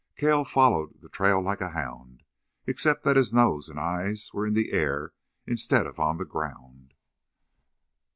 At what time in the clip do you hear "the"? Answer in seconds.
1.01-1.09, 4.55-4.71, 6.17-6.25